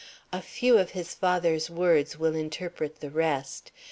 [0.33, 3.71] A few of his father's words will interpret the rest.